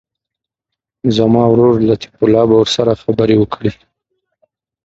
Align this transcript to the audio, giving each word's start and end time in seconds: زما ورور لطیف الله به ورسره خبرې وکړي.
زما 1.17 1.43
ورور 1.51 1.73
لطیف 1.87 2.15
الله 2.25 2.43
به 2.49 2.55
ورسره 2.61 2.91
خبرې 3.03 3.35
وکړي. 3.39 3.71